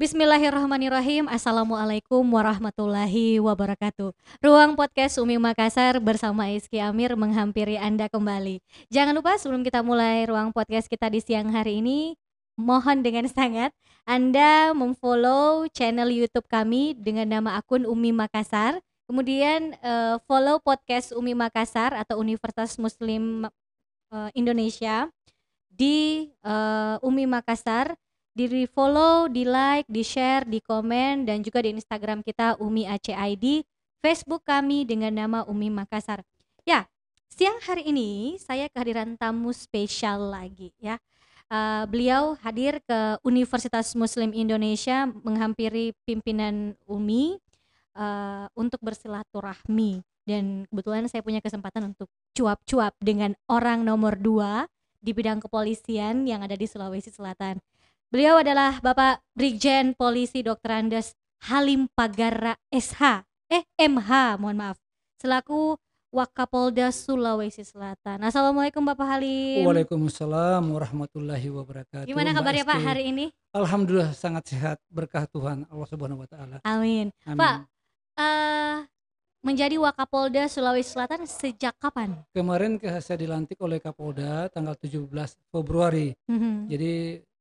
[0.00, 1.28] Bismillahirrahmanirrahim.
[1.28, 4.16] Assalamualaikum warahmatullahi wabarakatuh.
[4.40, 8.64] Ruang podcast Umi Makassar bersama Iski Amir menghampiri Anda kembali.
[8.88, 12.16] Jangan lupa sebelum kita mulai ruang podcast kita di siang hari ini,
[12.56, 13.76] mohon dengan sangat
[14.08, 18.80] Anda memfollow channel YouTube kami dengan nama akun Umi Makassar.
[19.04, 23.44] Kemudian uh, follow podcast Umi Makassar atau Universitas Muslim
[24.08, 25.12] uh, Indonesia
[25.68, 31.74] di uh, Umi Makassar di follow, di like, di share, di komen dan juga di
[31.74, 33.66] Instagram kita Umi ACID,
[34.00, 36.24] Facebook kami dengan nama Umi Makassar.
[36.62, 36.86] Ya,
[37.28, 40.96] siang hari ini saya kehadiran tamu spesial lagi ya.
[41.50, 47.42] Uh, beliau hadir ke Universitas Muslim Indonesia menghampiri pimpinan Umi
[47.98, 52.06] uh, untuk bersilaturahmi dan kebetulan saya punya kesempatan untuk
[52.38, 54.70] cuap-cuap dengan orang nomor dua
[55.02, 57.58] di bidang kepolisian yang ada di Sulawesi Selatan.
[58.10, 60.82] Beliau adalah Bapak Brigjen Polisi Dr.
[60.82, 61.14] Andes
[61.46, 64.82] Halim Pagara SH, eh MH, mohon maaf,
[65.22, 65.78] selaku
[66.10, 68.18] Wakapolda Sulawesi Selatan.
[68.26, 69.62] Assalamualaikum Bapak Halim.
[69.62, 72.10] Waalaikumsalam warahmatullahi wabarakatuh.
[72.10, 73.30] Gimana kabarnya Pak hari ini?
[73.54, 76.56] Alhamdulillah sangat sehat, berkah Tuhan Allah Subhanahu wa taala.
[76.66, 77.14] Amin.
[77.22, 77.38] Amin.
[77.38, 77.56] Pak,
[78.18, 78.90] uh,
[79.46, 82.18] menjadi Wakapolda Sulawesi Selatan sejak kapan?
[82.34, 85.06] Kemarin saya dilantik oleh Kapolda tanggal 17
[85.54, 86.10] Februari.
[86.26, 86.56] Mm -hmm.
[86.66, 86.92] Jadi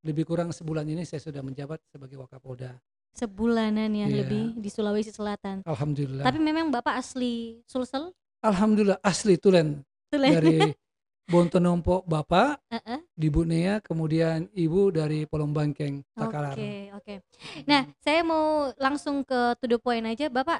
[0.00, 2.76] lebih kurang sebulan ini saya sudah menjabat sebagai Wakapolda.
[3.10, 4.22] Sebulanan ya yeah.
[4.22, 5.66] lebih di Sulawesi Selatan.
[5.66, 6.24] Alhamdulillah.
[6.24, 8.14] Tapi memang Bapak asli Sulsel?
[8.40, 9.82] Alhamdulillah asli Tulen.
[10.08, 10.32] Tulen.
[10.32, 10.56] Dari
[11.30, 13.00] Bontonompo Bapak, uh -uh.
[13.14, 16.58] di Bunea, kemudian Ibu dari Polong Bangkeng, Takalar.
[16.58, 17.14] Oke, okay, oke.
[17.22, 17.62] Okay.
[17.70, 20.26] Nah, saya mau langsung ke to the point aja.
[20.26, 20.58] Bapak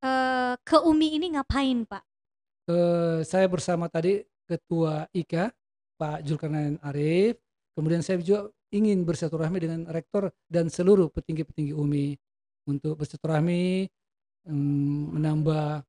[0.00, 2.00] uh, ke UMI ini ngapain, Pak?
[2.68, 5.52] Uh, saya bersama tadi Ketua IKA,
[6.00, 7.36] Pak Julkarnain Arif.
[7.78, 12.18] Kemudian saya juga ingin bersilaturahmi dengan rektor dan seluruh petinggi-petinggi UMI
[12.66, 13.86] untuk bersilaturahmi
[15.14, 15.86] menambah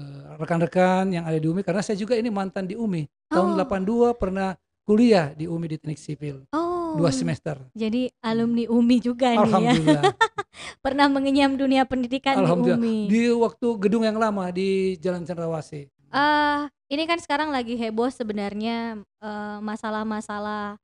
[0.00, 4.16] eh, rekan-rekan yang ada di UMI karena saya juga ini mantan di UMI tahun oh.
[4.16, 4.56] 82 pernah
[4.88, 6.48] kuliah di UMI di teknik sipil.
[6.56, 6.96] Oh.
[6.96, 7.54] dua semester.
[7.76, 9.44] Jadi alumni UMI juga nih ya.
[9.44, 10.04] Alhamdulillah.
[10.84, 15.86] Pernah mengenyam dunia pendidikan di UMI di waktu gedung yang lama di Jalan Cendrawasih.
[16.10, 20.80] Uh, ini kan sekarang lagi heboh sebenarnya uh, masalah-masalah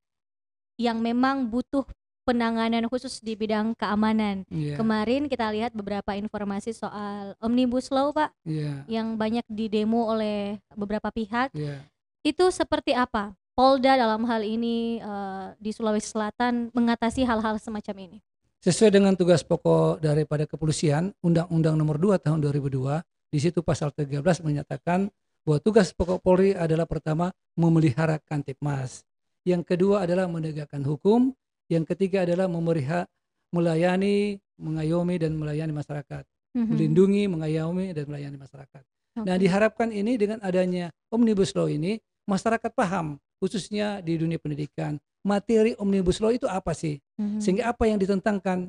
[0.76, 1.84] yang memang butuh
[2.26, 4.42] penanganan khusus di bidang keamanan.
[4.50, 4.74] Yeah.
[4.74, 8.82] Kemarin kita lihat beberapa informasi soal omnibus law, Pak, yeah.
[8.90, 11.54] yang banyak didemo oleh beberapa pihak.
[11.54, 11.86] Yeah.
[12.26, 13.32] Itu seperti apa?
[13.56, 18.18] Polda dalam hal ini uh, di Sulawesi Selatan mengatasi hal-hal semacam ini.
[18.60, 23.00] Sesuai dengan tugas pokok daripada kepolisian, Undang-Undang Nomor 2 Tahun 2002,
[23.30, 25.08] di situ pasal 13 menyatakan
[25.46, 29.06] bahwa tugas pokok Polri adalah pertama memelihara Kantipmas
[29.46, 31.30] yang kedua adalah menegakkan hukum,
[31.70, 33.06] yang ketiga adalah memerihak,
[33.54, 36.66] melayani, mengayomi dan melayani masyarakat, mm-hmm.
[36.66, 38.82] melindungi, mengayomi dan melayani masyarakat.
[38.82, 39.22] Okay.
[39.22, 45.78] Nah diharapkan ini dengan adanya omnibus law ini masyarakat paham khususnya di dunia pendidikan materi
[45.78, 47.38] omnibus law itu apa sih, mm-hmm.
[47.38, 48.66] sehingga apa yang ditentangkan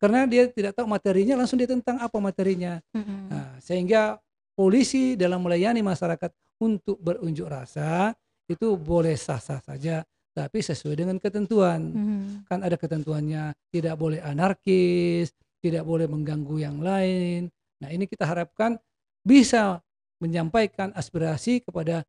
[0.00, 3.20] karena dia tidak tahu materinya langsung ditentang apa materinya, mm-hmm.
[3.30, 4.16] nah, sehingga
[4.58, 8.16] polisi dalam melayani masyarakat untuk berunjuk rasa
[8.50, 10.02] itu boleh sah-sah saja
[10.34, 11.80] tapi sesuai dengan ketentuan.
[11.90, 12.26] Hmm.
[12.46, 15.30] Kan ada ketentuannya, tidak boleh anarkis,
[15.62, 17.50] tidak boleh mengganggu yang lain.
[17.82, 18.78] Nah, ini kita harapkan
[19.22, 19.78] bisa
[20.20, 22.04] menyampaikan aspirasi kepada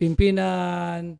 [0.00, 1.16] pimpinan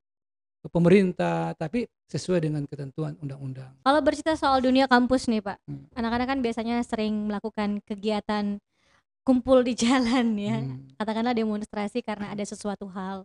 [0.70, 3.72] pemerintah tapi sesuai dengan ketentuan undang-undang.
[3.82, 5.58] Kalau bercerita soal dunia kampus nih, Pak.
[5.64, 5.88] Hmm.
[5.96, 8.60] Anak-anak kan biasanya sering melakukan kegiatan
[9.24, 10.60] kumpul di jalan ya.
[10.60, 10.92] Hmm.
[11.00, 13.24] Katakanlah demonstrasi karena ada sesuatu hal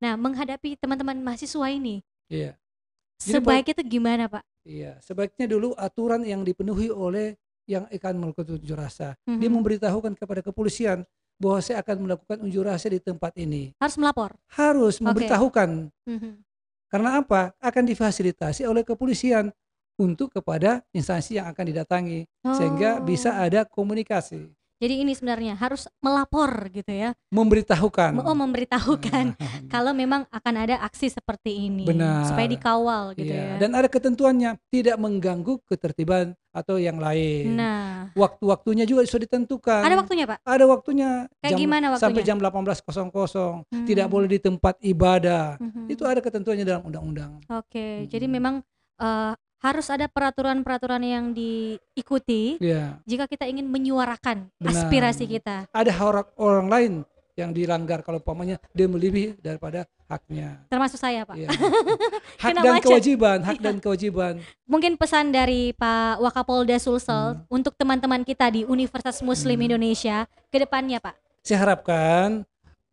[0.00, 2.00] Nah, menghadapi teman-teman mahasiswa ini,
[2.32, 2.56] Iya.
[3.20, 4.42] sebaiknya itu gimana, Pak?
[4.64, 7.36] Iya, sebaiknya dulu aturan yang dipenuhi oleh
[7.68, 9.14] yang akan melakukan unjuk rasa.
[9.22, 9.38] Mm -hmm.
[9.38, 9.56] Dia mhm.
[9.60, 10.98] memberitahukan kepada kepolisian
[11.40, 13.72] bahwa saya akan melakukan unjuk rasa di tempat ini.
[13.78, 14.34] Harus melapor.
[14.52, 15.04] Harus okay.
[15.06, 15.68] memberitahukan.
[16.08, 16.34] Mm -hmm.
[16.90, 17.54] Karena apa?
[17.62, 19.54] Akan difasilitasi oleh kepolisian
[20.00, 22.56] untuk kepada instansi yang akan didatangi oh.
[22.56, 24.48] sehingga bisa ada komunikasi.
[24.80, 27.12] Jadi ini sebenarnya harus melapor gitu ya.
[27.28, 28.16] Memberitahukan.
[28.24, 29.68] Oh, memberitahukan hmm.
[29.74, 32.24] kalau memang akan ada aksi seperti ini Benar.
[32.24, 33.60] supaya dikawal gitu iya.
[33.60, 33.60] ya.
[33.60, 37.60] Dan ada ketentuannya tidak mengganggu ketertiban atau yang lain.
[37.60, 39.84] Nah, waktu-waktunya juga sudah ditentukan.
[39.84, 40.38] Ada waktunya, Pak?
[40.48, 41.10] Ada waktunya.
[41.44, 42.04] Kayak jam, gimana waktunya?
[42.08, 43.68] Sampai jam 18.00.
[43.68, 43.84] Hmm.
[43.84, 45.60] Tidak boleh di tempat ibadah.
[45.60, 45.92] Hmm.
[45.92, 47.36] Itu ada ketentuannya dalam undang-undang.
[47.52, 47.92] Oke, okay.
[48.00, 48.08] hmm.
[48.08, 48.64] jadi memang
[48.96, 52.96] uh, harus ada peraturan-peraturan yang diikuti yeah.
[53.04, 54.72] jika kita ingin menyuarakan Benar.
[54.72, 55.68] aspirasi kita.
[55.70, 56.92] Ada orang orang lain
[57.36, 60.60] yang dilanggar kalau pamannya dia melebihi daripada haknya.
[60.68, 61.36] Termasuk saya, Pak.
[61.40, 61.48] Iya.
[62.42, 62.84] hak dan macet.
[62.84, 63.64] kewajiban, hak Iya.
[63.64, 64.34] dan kewajiban.
[64.68, 67.44] Mungkin pesan dari Pak Wakapolda Sulsel Hmm.
[67.48, 69.66] untuk teman-teman kita di Universitas Muslim Hmm.
[69.72, 71.16] Indonesia ke depannya, Pak.
[71.40, 72.44] Saya harapkan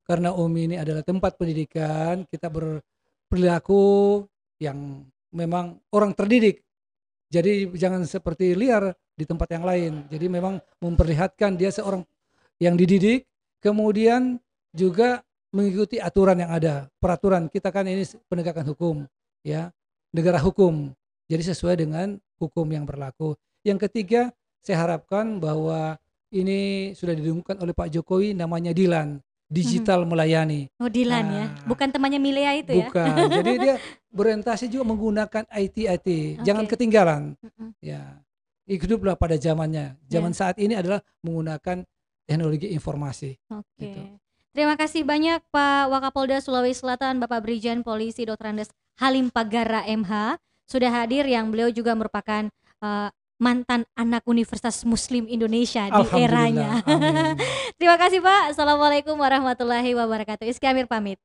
[0.08, 4.24] karena UMI ini adalah tempat pendidikan, kita berperilaku
[4.64, 5.04] yang
[5.34, 6.64] memang orang terdidik.
[7.28, 9.94] Jadi jangan seperti liar di tempat yang lain.
[10.08, 12.06] Jadi memang memperlihatkan dia seorang
[12.62, 13.28] yang dididik,
[13.60, 14.40] kemudian
[14.72, 15.22] juga
[15.52, 16.88] mengikuti aturan yang ada.
[17.02, 18.96] Peraturan kita kan ini penegakan hukum,
[19.44, 19.74] ya,
[20.16, 20.96] negara hukum.
[21.28, 23.36] Jadi sesuai dengan hukum yang berlaku.
[23.68, 24.32] Yang ketiga,
[24.64, 26.00] saya harapkan bahwa
[26.32, 30.68] ini sudah didengungkan oleh Pak Jokowi namanya Dilan, digital melayani.
[30.78, 31.46] Oh, Dilan ya.
[31.48, 31.48] Ah.
[31.64, 32.88] Bukan temannya Milea itu ya.
[32.92, 33.16] Bukan.
[33.32, 33.76] Jadi dia
[34.16, 36.08] berorientasi juga menggunakan IT IT.
[36.44, 37.34] Jangan ketinggalan.
[37.80, 38.22] Ya.
[38.68, 39.96] Hiduplah pada zamannya.
[40.12, 41.88] Zaman saat ini adalah menggunakan
[42.28, 43.40] teknologi informasi.
[43.48, 43.80] Oke.
[43.80, 44.02] Gitu.
[44.52, 48.52] Terima kasih banyak Pak Wakapolda Sulawesi Selatan Bapak Brigjen Polisi Dr.
[48.52, 52.50] Andes Halim Pagara MH sudah hadir yang beliau juga merupakan
[52.84, 53.10] eh,
[53.40, 56.84] mantan anak Universitas Muslim Indonesia di eranya.
[57.80, 58.52] Terima kasih Pak.
[58.52, 60.44] Assalamualaikum warahmatullahi wabarakatuh.
[60.44, 61.16] Iski Amir pamit.